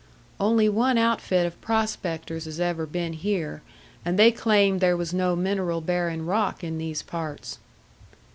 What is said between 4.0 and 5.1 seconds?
and they claimed there